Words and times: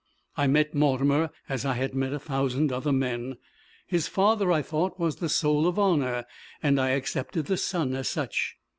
I 0.35 0.47
met 0.47 0.73
Mortimer 0.73 1.29
as 1.47 1.63
I 1.63 1.75
had 1.75 1.93
met 1.93 2.11
a 2.11 2.17
thousand 2.17 2.71
other 2.71 2.91
men. 2.91 3.37
His 3.85 4.07
father, 4.07 4.51
I 4.51 4.63
thought, 4.63 4.99
was 4.99 5.17
the 5.17 5.29
soul 5.29 5.67
of 5.67 5.77
honour, 5.77 6.25
and 6.63 6.81
I 6.81 6.89
accepted 6.97 7.45
the 7.45 7.55
son 7.57 7.93
as 7.93 8.09
such. 8.09 8.55